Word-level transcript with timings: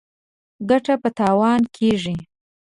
ګټه 0.69 0.95
په 1.01 1.09
تاوان 1.17 1.61
کېږي. 1.75 2.15